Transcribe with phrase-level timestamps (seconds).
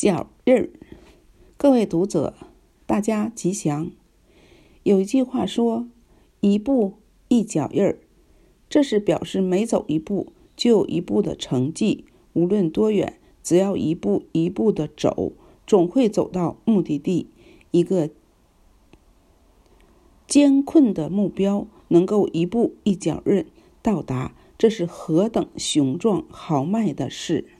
[0.00, 0.70] 脚印儿，
[1.58, 2.32] 各位读者，
[2.86, 3.90] 大家吉祥。
[4.82, 5.90] 有一句话说
[6.40, 6.94] ：“一步
[7.28, 7.98] 一脚印儿”，
[8.70, 12.06] 这是表示每走一步就有一步的成绩。
[12.32, 15.34] 无论多远，只要一步一步的走，
[15.66, 17.28] 总会走到目的地。
[17.70, 18.08] 一个
[20.26, 23.44] 艰困的目标能够一步一脚印
[23.82, 27.50] 到达，这是何等雄壮豪迈的事！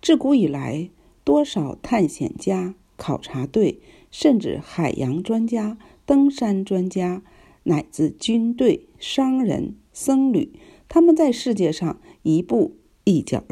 [0.00, 0.90] 自古以来，
[1.24, 7.22] 多少探险家、考察队，甚至海洋专家、登山专家，
[7.64, 10.52] 乃至军队、商人、僧侣，
[10.88, 13.44] 他们在世界上一步一脚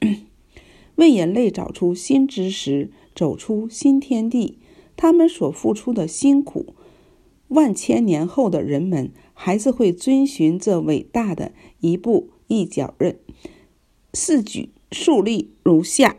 [0.00, 0.26] 印，
[0.94, 4.58] 为人类找出新知识，走出新天地。
[4.96, 6.74] 他们所付出的辛苦，
[7.48, 13.14] 万千年后的人们还是会遵循这伟大的一步一脚印。
[14.14, 16.16] 四举数例如下。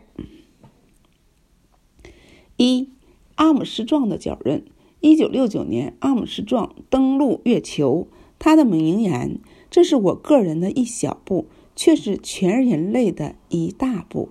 [2.58, 2.88] 一、
[3.36, 4.64] 阿姆斯壮的脚印。
[4.98, 8.08] 一九六九年，阿姆斯壮登陆月球。
[8.40, 9.38] 他的名言
[9.70, 14.30] ：“这是我个人的一小步，却是全人类的一大步。”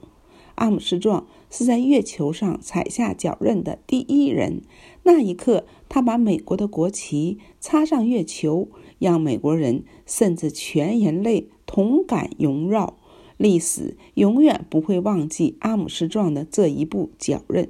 [0.56, 4.62] 阿姆斯壮是在月球上踩下脚印的第一人。
[5.04, 8.68] 那一刻，他把美国的国旗插上月球，
[9.00, 12.98] 让美国人甚至全人类同感荣耀。
[13.38, 17.70] 历史永远不会忘记阿姆斯壮的这一步脚印。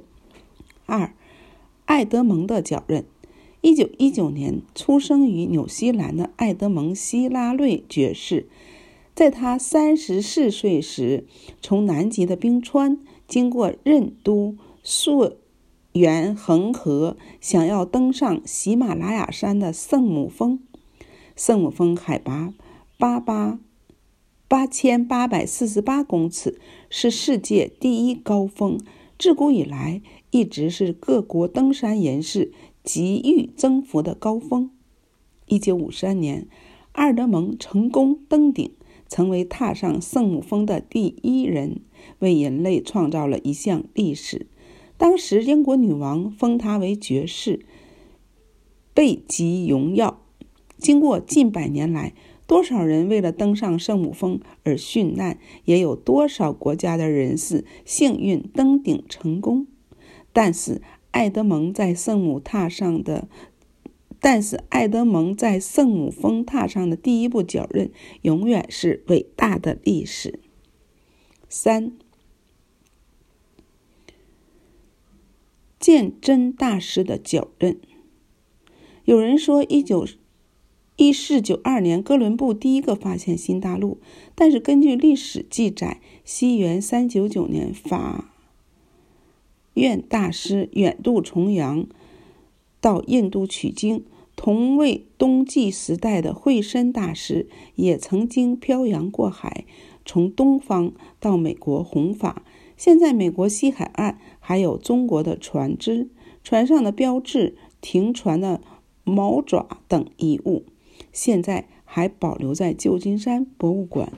[0.88, 1.12] 二，
[1.84, 3.04] 爱德蒙的脚印。
[3.60, 8.46] 一九一九年出生于纽西兰的爱德蒙·希拉瑞爵士，
[9.14, 11.26] 在他三十四岁时，
[11.60, 15.34] 从南极的冰川经过任督溯
[15.92, 20.58] 源恒河，想要登上喜马拉雅山的圣母峰。
[21.36, 22.54] 圣母峰海拔
[22.96, 23.58] 八八
[24.48, 26.58] 八千八百四十八公尺，
[26.88, 28.80] 是世界第一高峰。
[29.18, 32.52] 自古以来，一直是各国登山人士
[32.84, 34.70] 急欲征服的高峰。
[35.46, 36.46] 一九五三年，
[36.92, 38.70] 爱德蒙成功登顶，
[39.08, 41.80] 成为踏上圣母峰的第一人，
[42.20, 44.46] 为人类创造了一项历史。
[44.96, 47.66] 当时，英国女王封他为爵士，
[48.94, 50.22] 备极荣耀。
[50.76, 52.14] 经过近百年来，
[52.48, 59.66] 多少人为了登上圣母峰而殉难，也有多少国家的人士幸运登顶成功。
[60.32, 63.28] 但是，爱德蒙在圣母踏上的，
[64.18, 67.92] 但是爱德蒙在圣母峰踏上的第一步脚印，
[68.22, 70.40] 永远是伟大的历史。
[71.50, 71.92] 三，
[75.78, 77.78] 鉴真大师的脚印。
[79.04, 80.06] 有人说，一九。
[80.98, 83.98] 一四九二年，哥伦布第一个发现新大陆。
[84.34, 88.32] 但是根据历史记载，西元三九九年，法
[89.74, 91.86] 院大师远渡重洋
[92.80, 94.04] 到印度取经。
[94.34, 99.64] 同为东晋时代的慧深大师也曾经漂洋过海，
[100.04, 102.42] 从东方到美国弘法。
[102.76, 106.08] 现在美国西海岸还有中国的船只，
[106.42, 108.60] 船上的标志、停船的
[109.04, 110.64] 毛爪等遗物。
[111.12, 114.12] 现在还保留在旧金山博物馆，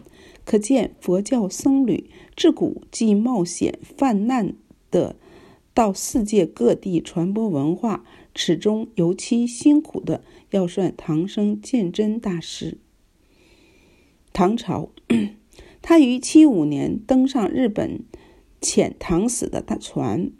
[0.45, 4.55] 可见佛教僧侣自古即冒险犯难
[4.91, 5.17] 的
[5.73, 12.79] 到世界各地传播文化，此中尤其辛苦的要算唐僧鉴真大师。
[14.33, 14.91] 唐朝，
[15.83, 18.05] 他于七五年登上日本
[18.61, 20.31] 遣唐使的大船。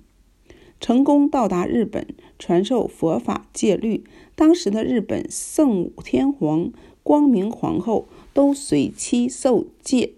[0.81, 2.07] 成功到达日本，
[2.39, 4.03] 传授佛法戒律。
[4.35, 10.15] 当时的日本圣武天皇、光明皇后都随妻受戒。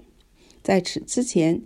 [0.63, 1.63] 在此之前，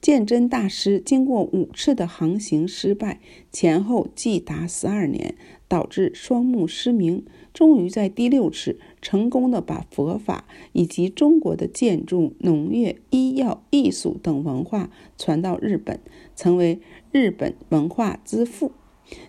[0.00, 3.20] 鉴真大师经过五次的航行失败，
[3.52, 5.36] 前后计达十二年，
[5.68, 7.24] 导致双目失明。
[7.54, 16.00] 终于在第六次成功的把佛法以及中国的建筑、农业、医药、艺术等文化传到日本，
[16.34, 16.80] 成为
[17.12, 18.72] 日本文化之父。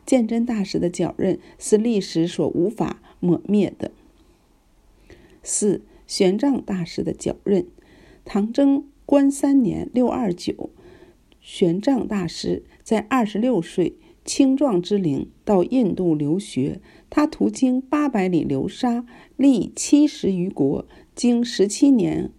[0.06, 3.92] 鉴真大师的脚印是历史所无法抹灭的。
[5.44, 7.68] 四、玄奘大师的脚印。
[8.24, 10.71] 唐贞观三年（六二九），
[11.42, 16.81] 玄奘大师在二十六岁青壮之龄到印度留学。
[17.10, 19.06] 他途经八百里流沙，
[19.38, 20.86] 历七十余国，
[21.16, 22.31] 经十七年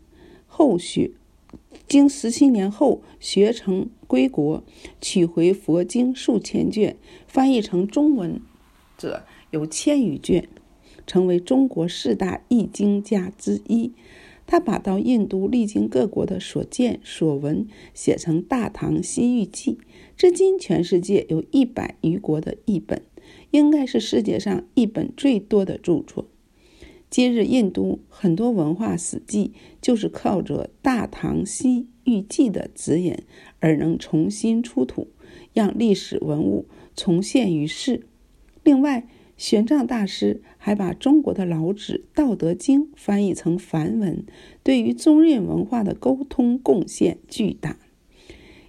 [0.46, 1.12] 后学，
[1.88, 4.62] 经十七年后学成归国，
[5.00, 6.96] 取回佛经数千卷，
[7.26, 8.40] 翻译成中文
[8.98, 10.48] 者有千余卷，
[11.06, 13.92] 成为中国四大译经家之一。
[14.46, 19.72] 他把到印度历经各国的所见所闻写成《大唐西域记》，
[20.16, 23.02] 至今全世界有一百余国的译本，
[23.50, 26.26] 应该是世界上译本最多的著作。
[27.08, 33.16] 今日印度很多文化史记就是靠着《大唐西域记》的指引
[33.60, 35.08] 而能重新出土，
[35.52, 36.66] 让历史文物
[36.96, 38.06] 重现于世。
[38.64, 39.06] 另外，
[39.36, 44.24] 玄奘大师还把中国的老子《道德经》翻译成梵文，
[44.62, 47.78] 对于中印文化的沟通贡献巨大。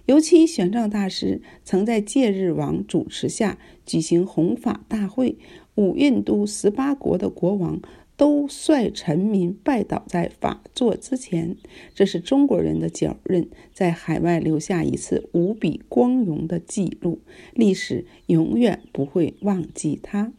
[0.06, 5.36] 尤其玄奘大师曾在戒日王主持下举行弘法大会，
[5.74, 7.80] 五印度十八国的国王。
[8.18, 11.56] 都率臣民拜倒在法座之前，
[11.94, 17.20] 这是中国人的脚印，在海外留下一次无比光荣的记录，
[17.54, 20.32] 历史永远不会忘记他。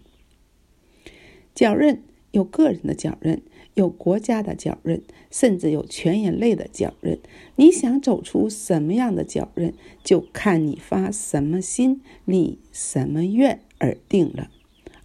[1.59, 2.01] 脚印
[2.31, 7.19] 有个人的脚印，有国家的脚印，甚至有全人类的脚印。
[7.57, 14.49] 你想走出什么样的脚印，就看你发什么心，立什么愿而定了。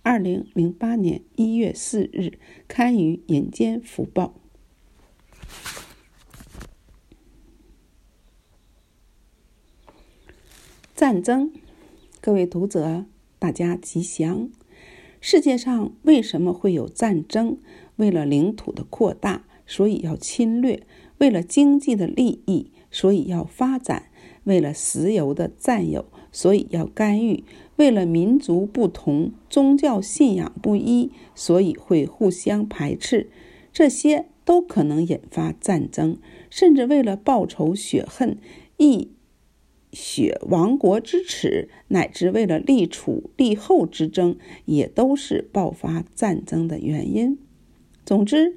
[0.05, 4.37] 二零零八年一月四日，刊于《人间福报》。
[10.95, 11.53] 战争，
[12.21, 13.07] 各位读者，
[13.41, 14.49] 大家吉祥。
[15.27, 17.57] 世界上为什么会有战争？
[17.97, 20.81] 为了领土的扩大，所以要侵略；
[21.17, 24.03] 为了经济的利益，所以要发展；
[24.45, 27.43] 为了石油的占有，所以要干预。
[27.77, 33.31] 为了民族不同、宗教信仰不一，所以会互相排斥，
[33.73, 36.19] 这些都可能引发战争。
[36.51, 38.37] 甚至为了报仇雪恨、
[38.77, 39.09] 一
[39.95, 44.37] 雪亡国之耻，乃至为了立储立后之争，
[44.67, 47.39] 也都是爆发战争的原因。
[48.05, 48.57] 总之，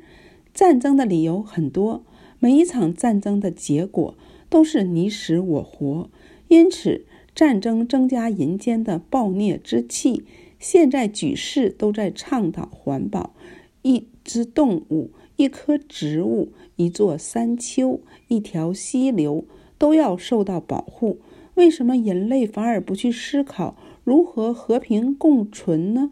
[0.54, 2.04] 战争的理由很多，
[2.40, 4.18] 每一场战争的结果
[4.50, 6.10] 都是你死我活，
[6.50, 7.06] 因此。
[7.36, 10.24] 战争增加人间的暴虐之气。
[10.58, 13.36] 现在举世都在倡导环保，
[13.84, 19.46] 一只动物、一棵植物、一座山丘、一条溪流
[19.78, 21.20] 都要受到保护。
[21.58, 26.12] 为什么人类反而不去思考如何和平共存呢？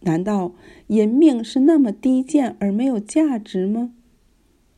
[0.00, 0.52] 难道
[0.86, 3.94] 人命是那么低贱而没有价值吗？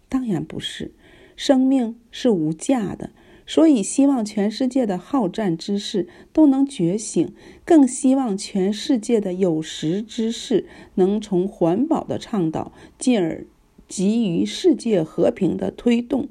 [0.08, 0.92] 当然不是，
[1.34, 3.10] 生命是无价的。
[3.44, 7.34] 所以，希望全世界的好战之士都能觉醒，
[7.64, 13.44] 更希望全世界的有识之士能从环保的倡导，进而
[13.88, 16.28] 给予世界和平的推动。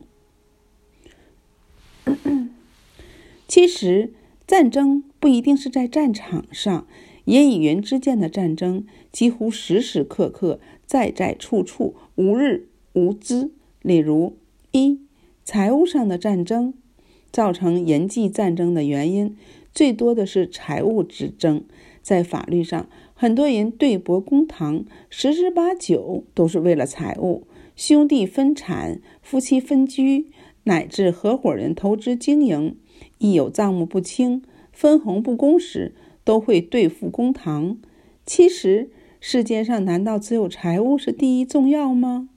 [3.53, 4.13] 其实，
[4.47, 6.87] 战争不一定是在战场上，
[7.23, 13.51] 人与人之间的战争几乎时时刻刻、在在处处、无日无之。
[13.83, 14.37] 例如，
[14.71, 15.01] 一
[15.43, 16.73] 财务上的战争。
[17.31, 19.37] 造成人际战争的原因
[19.71, 21.63] 最多的是财务之争。
[22.01, 27.45] 在法律上，很多人对簿公堂，十之八九都是为了财务。
[27.75, 30.31] 兄弟分产、夫妻分居，
[30.63, 32.77] 乃至合伙人投资经营，
[33.17, 34.41] 一有账目不清、
[34.71, 37.77] 分红不公时，都会对簿公堂。
[38.25, 38.89] 其实，
[39.19, 42.29] 世界上难道只有财务是第一重要吗？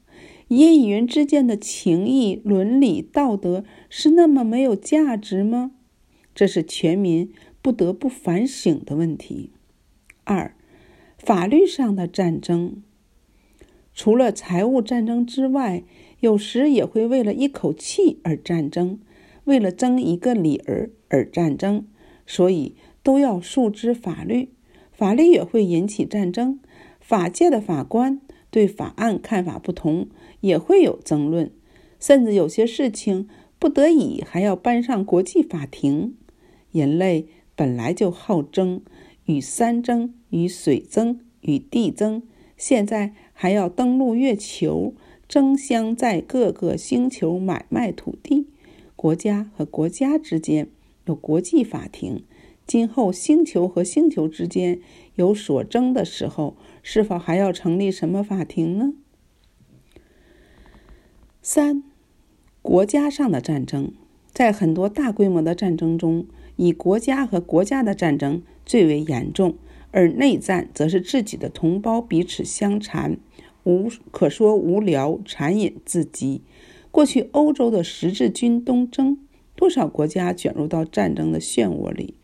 [0.48, 5.72] 人与人之间的情义、伦理、道德是那么没有价值吗？
[6.34, 9.50] 这是全民不得不反省的问题。
[10.24, 10.54] 二，
[11.18, 12.82] 法律上的战争，
[13.94, 15.82] 除了财务战争之外，
[16.20, 19.00] 有时也会为了一口气而战争，
[19.46, 21.86] 为了争一个理儿而战争，
[22.26, 24.50] 所以都要诉之法律。
[24.92, 26.60] 法律也会引起战争，
[27.00, 30.08] 法界的法官对法案看法不同。
[30.40, 31.50] 也会有争论，
[31.98, 36.14] 甚至有些事情不得已还要搬上国际法庭。
[36.70, 38.82] 人类本来就好争，
[39.24, 42.22] 与山争、与水争、与地争，
[42.56, 44.94] 现在还要登陆月球，
[45.26, 48.46] 争相在各个星球买卖土地。
[49.06, 50.66] 国家和国家之间
[51.04, 52.24] 有国际法庭，
[52.66, 54.80] 今后星球和星球之间
[55.14, 58.94] 有所争的时候，是否还要成立什么法庭呢？
[61.40, 61.84] 三，
[62.60, 63.92] 国家上的战争，
[64.32, 69.56] 在很多大规模的战争中，以国家和国家的战争最为严重，
[69.92, 73.16] 而内战则是自己的同胞彼此相残，
[73.62, 76.42] 无可说无聊、残忍至极。
[76.96, 79.18] 过去欧洲的十字军东征，
[79.54, 82.14] 多少国家卷入到战争的漩涡里。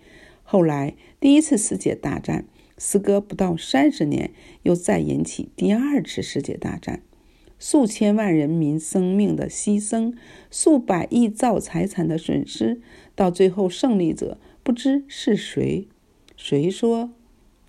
[0.43, 2.47] 后来第一次世界大战，
[2.79, 4.31] 时隔不到三十年，
[4.63, 7.03] 又再引起第二次世界大战。
[7.59, 10.15] 数千万人民生命的牺牲，
[10.51, 12.81] 数百亿造财产的损失，
[13.15, 15.87] 到最后胜利者不知是谁。
[16.35, 17.11] 谁说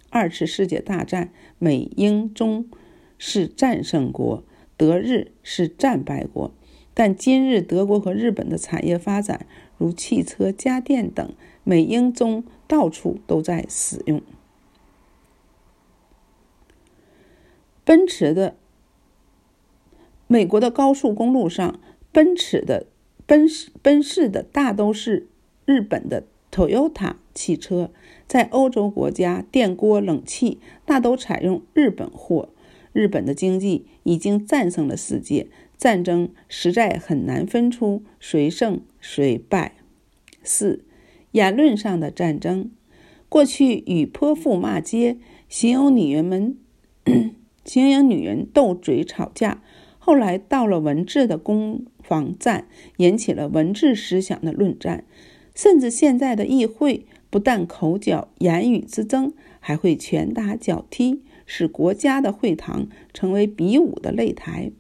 [0.10, 2.70] 二次世界大战美英中
[3.18, 4.46] 是战胜国，
[4.78, 6.54] 德日是战败国？
[6.94, 9.46] 但今日德国和日本的产业发展，
[9.78, 11.34] 如汽车、家电等，
[11.64, 14.22] 美英中到处都在使用。
[17.84, 18.56] 奔驰的
[20.28, 21.80] 美国的高速公路上，
[22.12, 22.86] 奔驰的
[23.26, 25.28] 奔驰奔驰的大都是
[25.66, 27.90] 日本的 Toyota 汽车。
[28.26, 32.50] 在欧洲国家，电锅、冷气大都采用日本货。
[32.94, 39.76] 日本的经济已经战胜了世界，战争实在很难分出谁胜谁败。
[40.44, 40.84] 四、
[41.32, 42.72] 言论上的战争，
[43.30, 46.58] 过去与泼妇骂街、形容女人们。
[47.66, 49.64] 形容女人斗嘴吵架，
[49.98, 55.06] 后来到了文字的攻防战，引起了文字思想的论战，
[55.56, 64.74] 甚至现在的议会不但口角言语之争，还会拳打脚踢，使国家的会堂成为比武的擂台。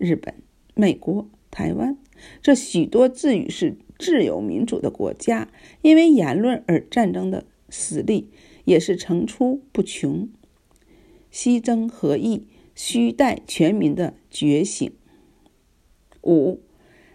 [0.00, 0.34] 日本、
[0.74, 1.98] 美国、台湾
[2.40, 5.48] 这许多自诩是自由民主的国家，
[5.82, 8.30] 因为言论而战争的实例
[8.64, 10.28] 也是层出不穷。
[11.30, 14.90] 西征合议，须待全民的觉醒。
[16.22, 16.60] 五、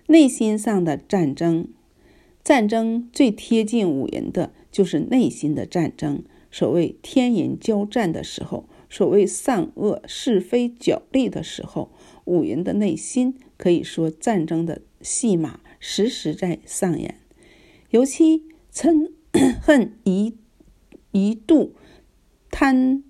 [0.08, 1.68] 内心上的战争，
[2.44, 6.24] 战争最贴近五人的就是内心的战争。
[6.52, 11.92] 所谓天人交战的时候，所谓善恶是非角力的时候，
[12.24, 17.20] 五人的内心可以说战争的戏码时时在上演。
[17.90, 19.12] 尤其嗔
[19.62, 20.38] 恨一
[21.12, 21.74] 一度
[22.50, 23.04] 贪。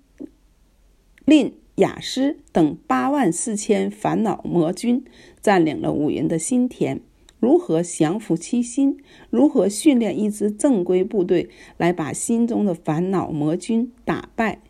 [1.24, 5.04] 令亚斯等八万四千烦恼魔军
[5.40, 7.00] 占领了五人的心田，
[7.38, 8.98] 如何降服其心？
[9.30, 14.60] 如何训练一支正规部队来把心中的烦恼魔军打败？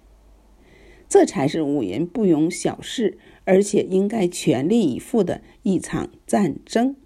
[1.09, 6.97] 这才是五人不容小视，而且应该全力以赴的一场战争。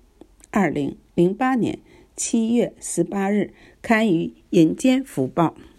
[0.50, 1.78] 二零零八年
[2.16, 3.52] 七月十八日，
[3.82, 5.54] 刊于《人间福报》。